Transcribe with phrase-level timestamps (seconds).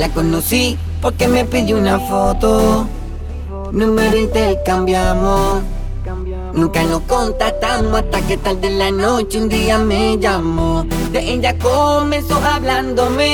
[0.00, 2.86] La conocí porque me pidió una foto.
[3.70, 5.60] Número intercambiamos.
[6.54, 10.86] Nunca nos contactamos hasta que tarde en la noche un día me llamó.
[11.12, 13.26] De ella comenzó hablándome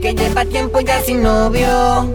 [0.00, 2.14] que lleva tiempo ya sin novio.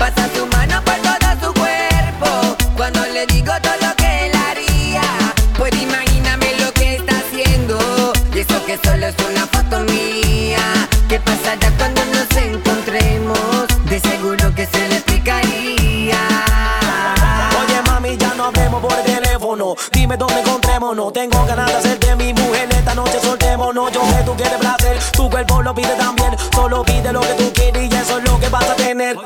[0.00, 2.56] Pasa su mano por todo su cuerpo.
[2.74, 5.02] Cuando le digo todo lo que él haría.
[5.58, 7.78] Puedo imaginarme lo que está haciendo.
[8.34, 10.88] Y eso que solo es una foto mía.
[11.06, 13.66] ¿Qué pasará cuando nos encontremos?
[13.90, 16.18] De seguro que se le explicaría.
[17.60, 19.74] Oye mami, ya no hablemos por teléfono.
[19.92, 21.12] Dime dónde encontrémonos.
[21.12, 23.92] Tengo ganas de hacerte mi mujer esta noche soltémonos.
[23.92, 26.34] Yo sé tú quieres placer, tu cuerpo lo pide también.
[26.54, 27.89] Solo pide lo que tú quieres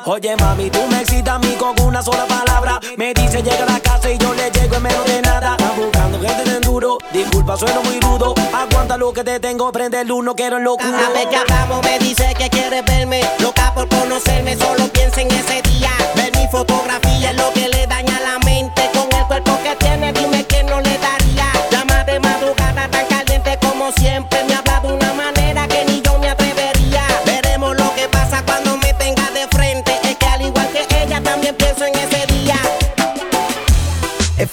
[0.06, 2.80] Oye mami, tú me excitas a mí con una sola palabra.
[2.96, 5.56] Me dice llega a la casa y yo le llego en menos de nada.
[5.58, 6.98] Está buscando gente de enduro.
[7.12, 8.34] Disculpa, sueno muy rudo.
[8.52, 10.91] Aguanta lo que te tengo, prende el luz, no quiero en locura.
[10.91, 15.30] Cada vez que hablamos me dice que quiere verme Loca por conocerme, solo piensa en
[15.30, 19.58] ese día Ver mi fotografía es lo que le daña la mente Con el cuerpo
[19.62, 20.53] que tiene, dime que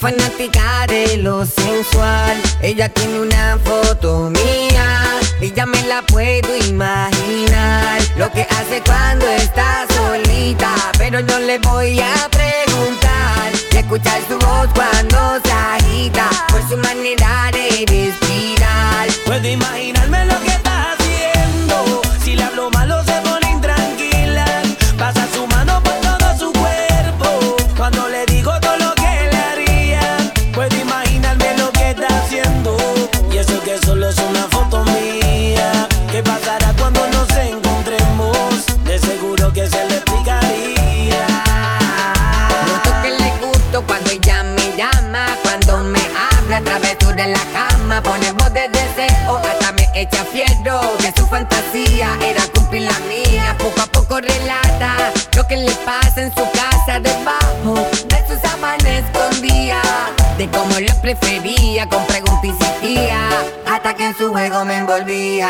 [0.01, 2.35] fanática de lo sensual.
[2.61, 5.19] Ella tiene una foto mía.
[5.39, 8.01] Y ya me la puedo imaginar.
[8.17, 10.73] Lo que hace cuando está solita.
[10.97, 13.51] Pero no le voy a preguntar.
[13.71, 16.29] Y escuchar su voz cuando se agita.
[16.49, 19.07] Por su manera de respirar.
[19.25, 21.00] Puedo imaginarme lo que está
[47.21, 52.41] de la cama, pone voz de deseo, hasta me echa fierro, que su fantasía era
[52.53, 54.95] cumplir la mía, poco a poco relata
[55.35, 59.81] lo que le pasa en su casa debajo de sus sábanas escondía,
[60.37, 62.60] de cómo lo prefería, con preguntas
[62.97, 65.49] hasta que en su juego me envolvía.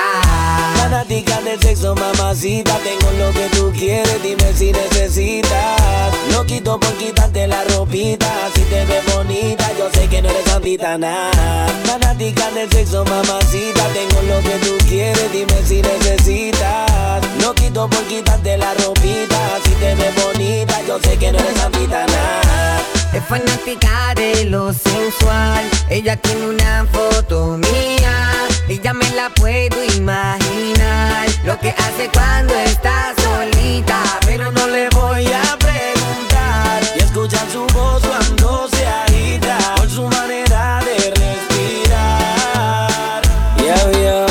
[0.75, 2.77] Fanática del sexo, mamacita.
[2.77, 6.13] Tengo lo que tú quieres, dime si necesitas.
[6.31, 8.27] No quito por quitarte la ropita.
[8.55, 11.67] Si te ves bonita, yo sé que no eres santita nada.
[11.85, 13.83] Fanática del sexo, mamacita.
[13.93, 17.21] Tengo lo que tú quieres, dime si necesitas.
[17.41, 19.39] No quito por quitarte la ropita.
[19.63, 22.80] Si te ves bonita, yo sé que no eres santita nada.
[23.13, 25.69] Es fanática de lo sensual.
[25.89, 28.47] Ella tiene una foto mía.
[28.69, 31.27] Y ya me la puedo imaginar.
[31.43, 34.01] Lo que hace cuando está solita.
[34.25, 36.81] Pero no le voy a preguntar.
[36.95, 43.21] Y escuchar su voz cuando se agita Por su manera de respirar
[43.57, 44.25] Yo, yo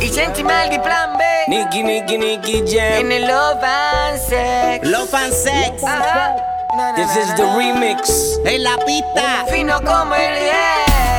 [0.00, 1.24] Y Sentimental y Plan B.
[1.48, 4.86] Nicky, Nicky, Nicky Jam En el Love and Sex.
[4.88, 6.36] Love and Sex Ajá.
[6.76, 8.38] This is the remix.
[8.44, 9.46] En la pista.
[9.50, 10.34] Fino como el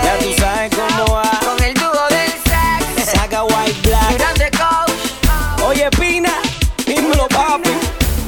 [0.03, 1.31] Ya tú sabes cómo va.
[1.44, 3.12] Con el dúo del sex.
[3.12, 4.17] Saca White Black.
[4.19, 5.63] Grande coach.
[5.66, 6.31] Oye, Pina
[6.85, 7.72] Dímelo, papi.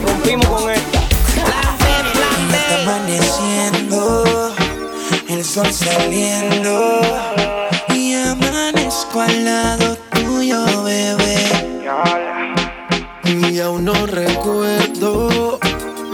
[0.04, 1.00] Rompimos con esta.
[1.36, 4.52] Plan B, plan Está amaneciendo,
[5.28, 7.00] el sol saliendo
[7.90, 11.38] y amanezco al lado tuyo, bebé.
[13.26, 15.60] Y aún no recuerdo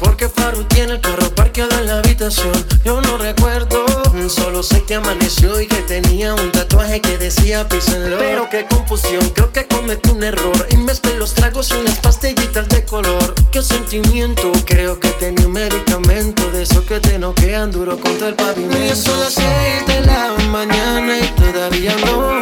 [0.00, 2.52] Porque Faru tiene el carro parqueado en la habitación.
[2.84, 3.86] Yo no recuerdo,
[4.28, 8.18] solo sé que amaneció y que tenía un tatuaje que decía písenlo.
[8.18, 10.66] Pero qué confusión, creo que cometí un error.
[10.70, 13.34] Y mezclé los tragos y unas pastillitas de color.
[13.52, 18.34] Qué sentimiento, creo que tenía un medicamento de eso que te noquean duro contra el
[18.34, 18.82] pavimento.
[18.82, 22.41] Y son las seis de la mañana y todavía no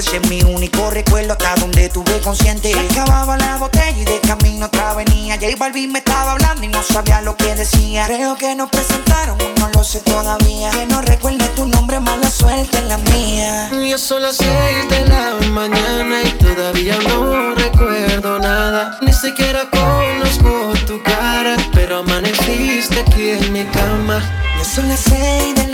[0.00, 2.72] Ese es mi único recuerdo hasta donde tuve consciente.
[2.72, 5.36] Se acababa la botella y de camino otra venía.
[5.36, 8.06] J Balvin me estaba hablando y no sabía lo que decía.
[8.06, 10.70] Creo que nos presentaron, no lo sé todavía.
[10.70, 13.70] Que no recuerde tu nombre, mala suerte en la mía.
[13.88, 18.98] Ya son las seis de la mañana y todavía no recuerdo nada.
[19.00, 24.20] Ni siquiera conozco tu cara, pero amaneciste aquí en mi cama.
[24.58, 25.65] Ya son las seis de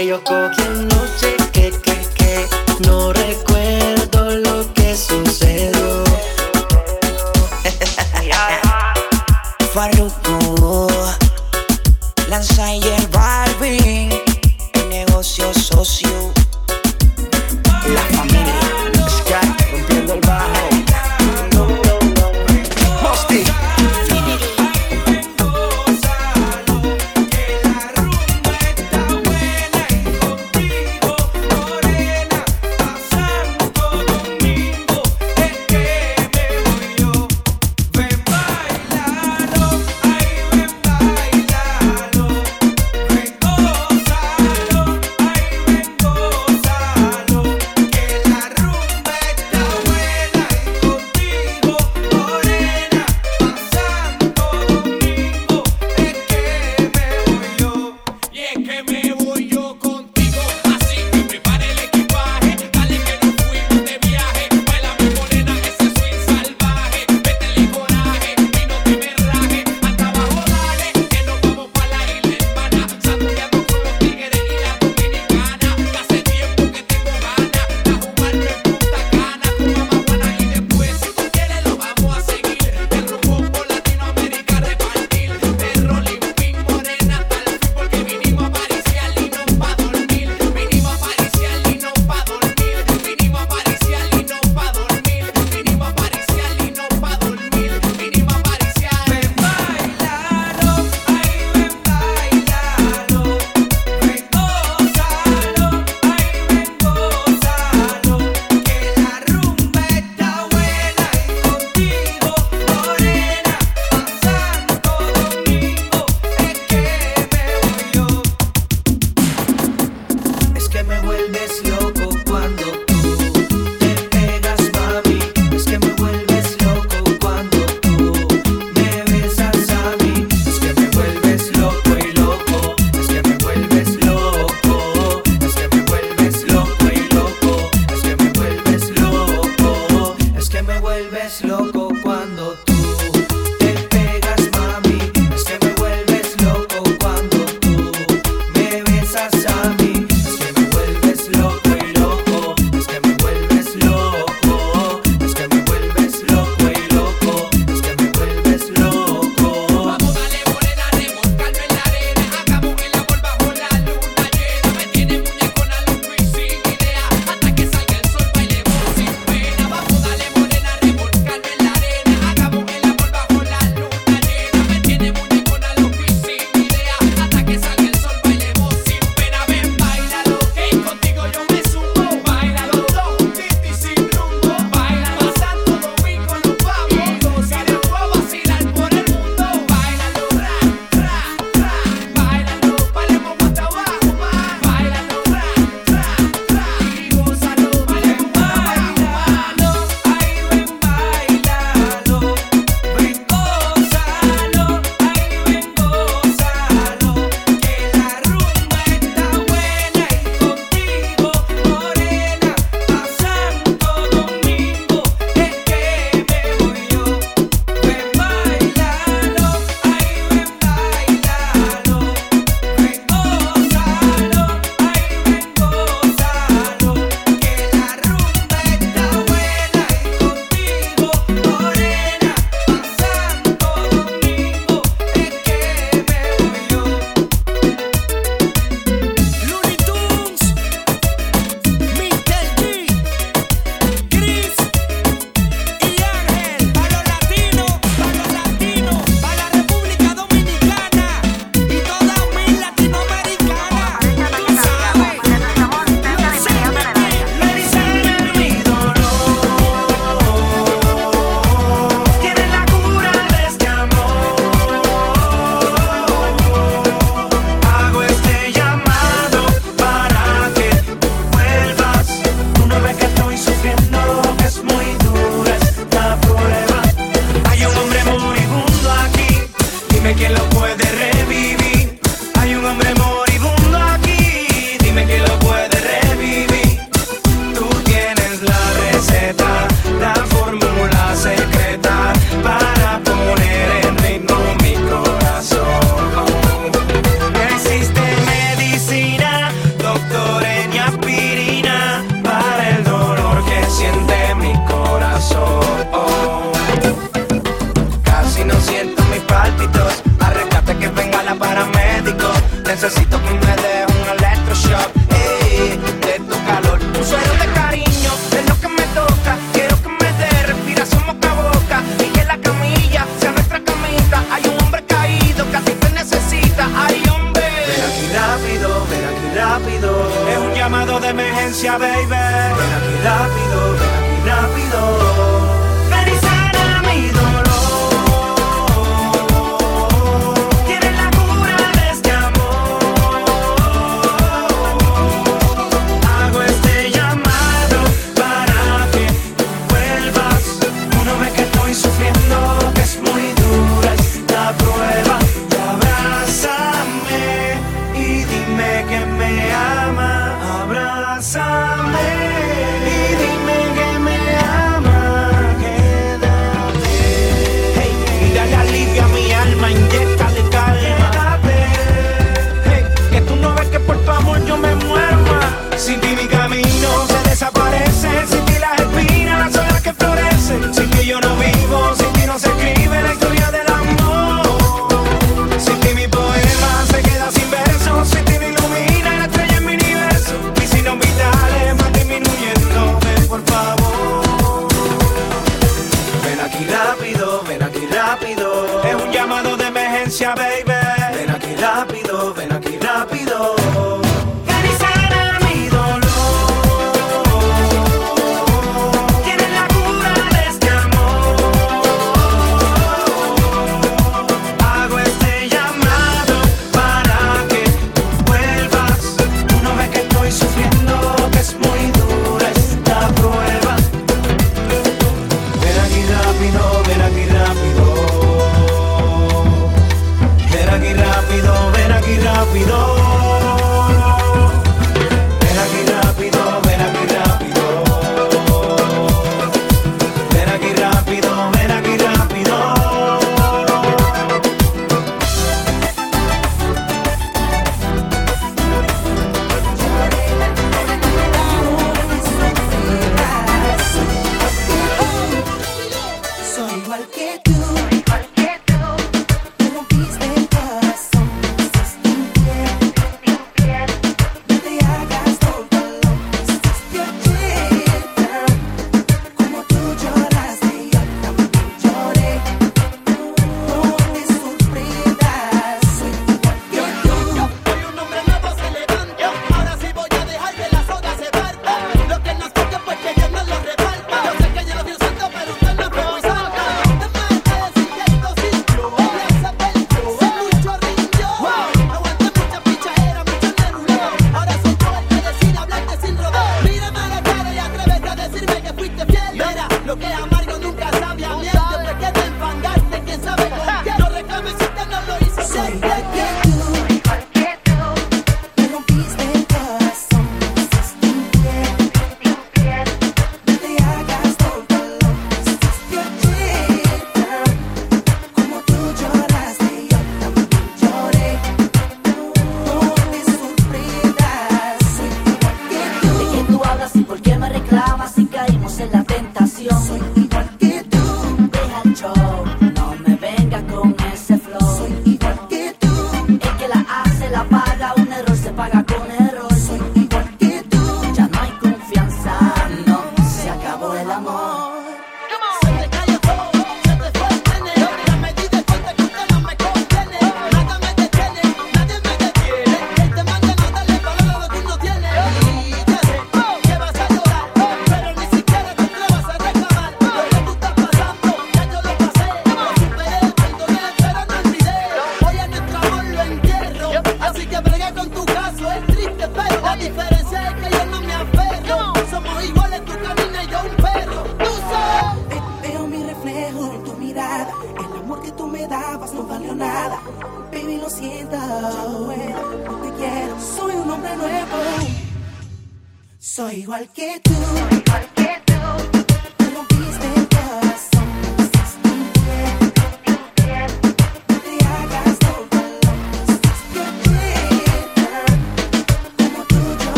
[0.00, 0.18] pa, la
[0.56, 0.89] que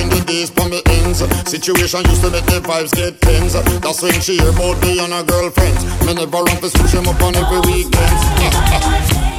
[0.00, 1.20] into these for me ends.
[1.48, 3.52] Situation used to make the vibes get tense.
[3.80, 5.84] That's when she hear about me and her girlfriends.
[6.06, 9.26] Me never run for switch him up on every weekend.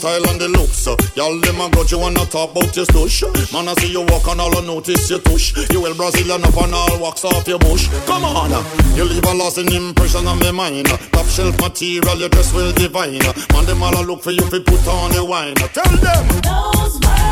[0.00, 0.86] style and the looks.
[0.88, 3.20] Uh, y'all them a grudge you wanna talk about your stush.
[3.52, 5.52] Man, I see you walk on all I notice you tush.
[5.70, 7.86] You will Brazilian up and all walks off your bush.
[8.06, 8.64] Come on, uh.
[8.96, 10.88] you leave a lasting impression on my mind.
[10.88, 10.96] Uh.
[11.12, 13.20] Top shelf material, your dress will divine.
[13.20, 13.32] Uh.
[13.52, 15.54] Man, them all look for you if you put on the wine.
[15.54, 16.24] Tell them.
[16.40, 17.29] Those words.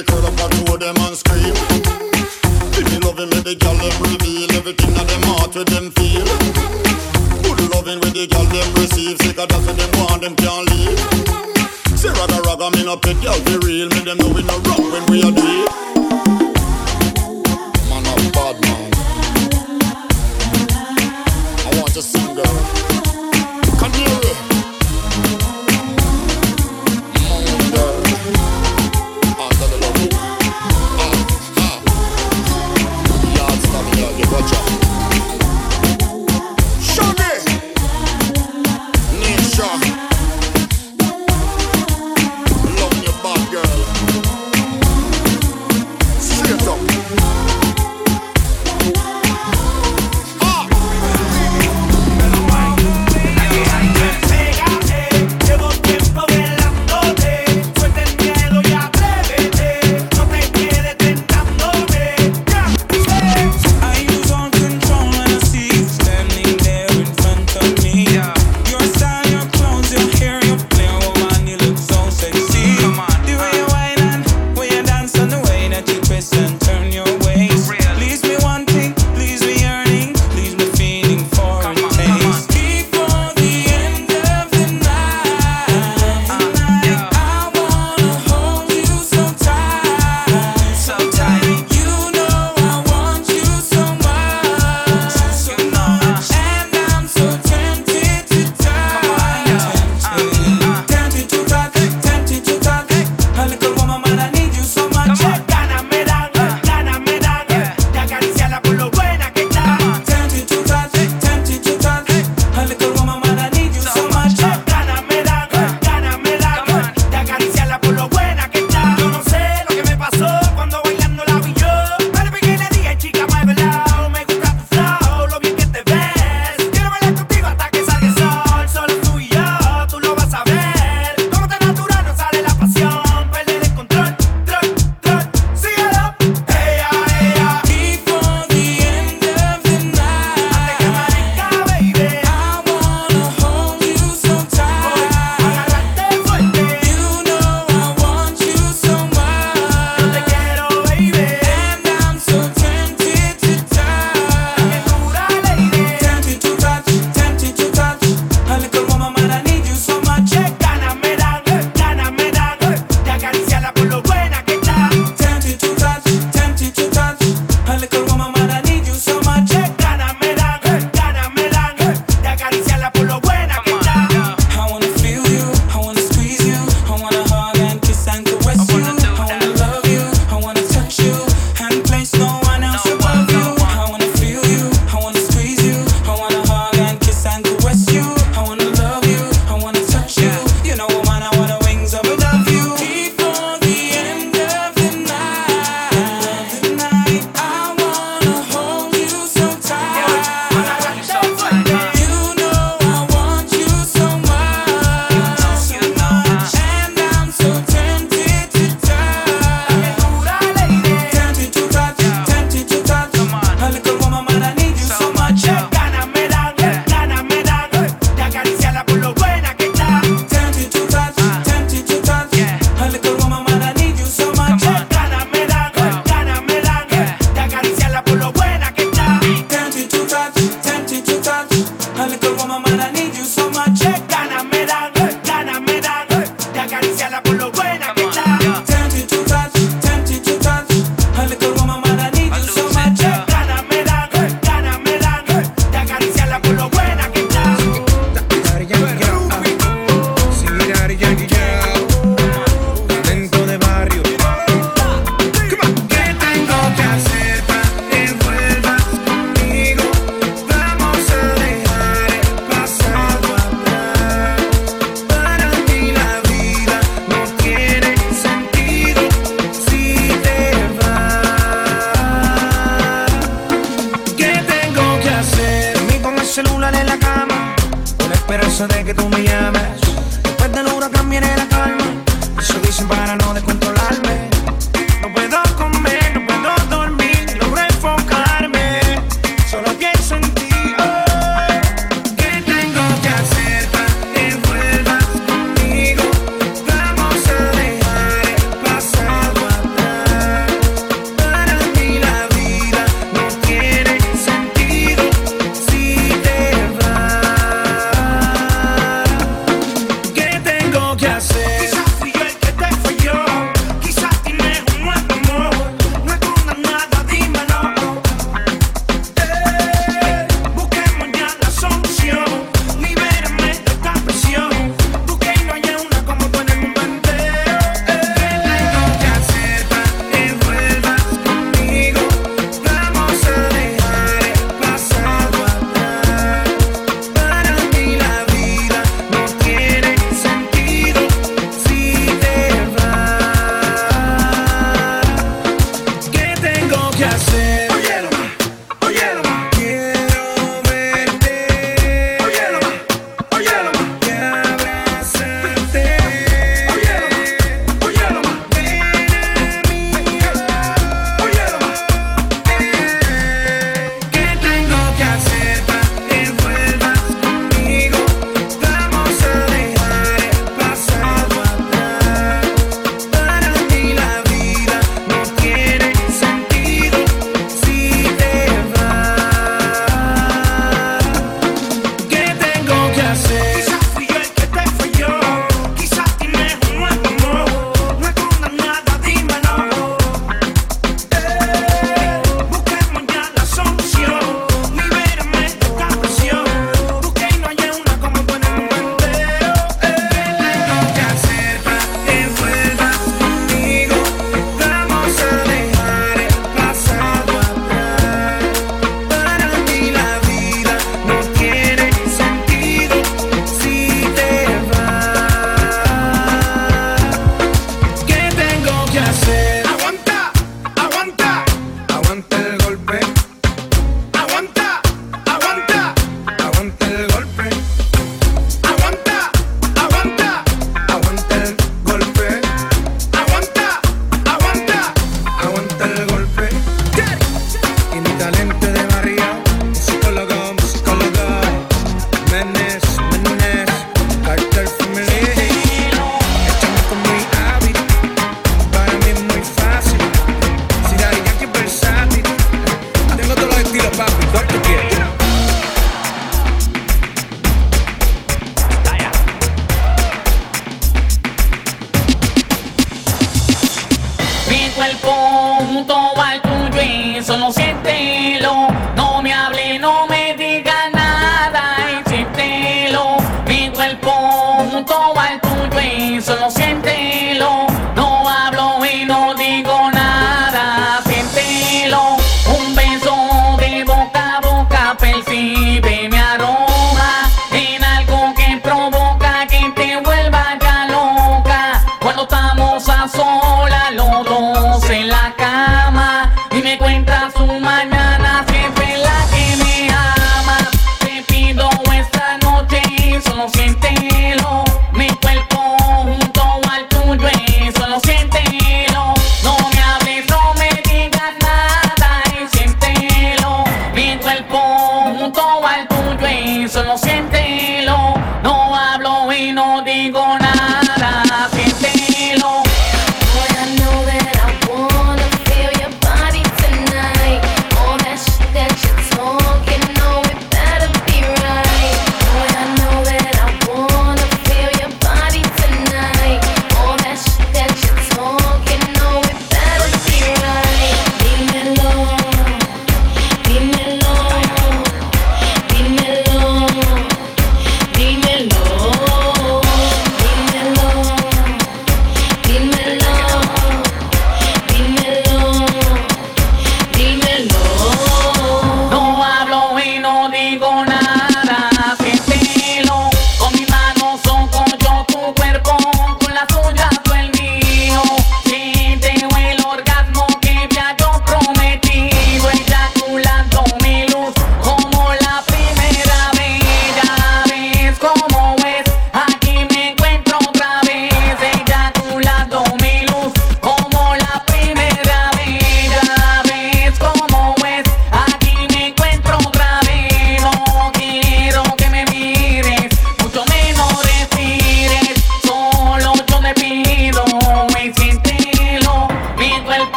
[0.00, 1.54] she curl up and throw them and scream.
[2.72, 6.24] Give me loving with the girl them reveal everything that them heart with them feel.
[7.44, 10.98] Good loving with the girl them receive, sick of that them want them can't leave.
[11.98, 14.80] Say raga raga, me no pet girl be real, me them know we no rock
[14.80, 15.68] when we are deep.
[17.90, 18.90] Man a bad man.
[21.66, 22.56] I want to sing girl.
[23.76, 24.49] Come here.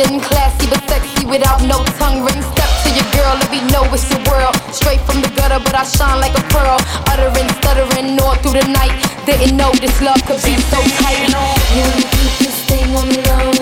[0.00, 2.40] Something classy but sexy without no tongue ring.
[2.40, 4.56] Step to your girl, let me know it's your world.
[4.72, 6.80] Straight from the gutter, but I shine like a pearl.
[7.12, 8.96] Uttering, stuttering, all through the night.
[9.26, 11.28] Didn't know this love could be so tight.
[11.76, 11.84] You
[12.16, 13.59] keep this thing on low.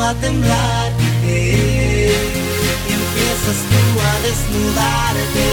[0.00, 0.92] a temblar
[1.24, 2.12] eh,
[2.88, 5.46] y empiezas tú a desnudarte.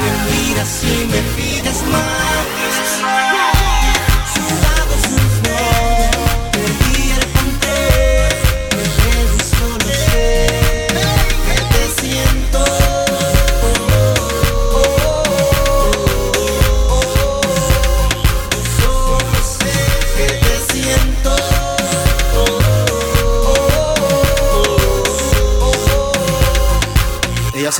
[0.00, 2.87] Me miras y me pides más.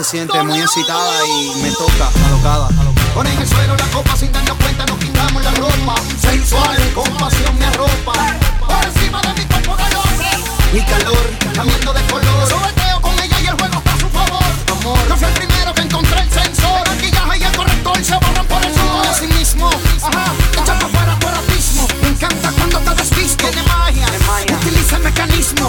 [0.08, 2.68] siente muy excitada y me toca, alocada.
[3.12, 5.94] Pone en el suelo la copa sin darnos cuenta, nos quitamos la ropa.
[6.18, 8.12] Sensuales, con pasión me arropa.
[8.66, 10.06] Por encima de mi cuerpo calor.
[10.72, 12.48] Mi calor, cambiando de color.
[12.48, 14.44] Sobeteo con ella y el juego está a su favor.
[14.80, 16.88] Amor, yo fui el primero que encontré el sensor.
[16.88, 19.06] Maquillaje y el corrector se borran por el sudor.
[19.08, 23.46] Así mismo, ajá, echa para fuera tu Me encanta cuando te desvisto.
[23.46, 24.06] Tiene magia,
[24.56, 25.68] utiliza el mecanismo.